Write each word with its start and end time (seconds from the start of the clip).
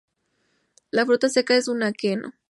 La 0.89 1.05
fruta 1.05 1.29
seca 1.29 1.55
es 1.55 1.67
un 1.67 1.83
aquenio. 1.83 2.33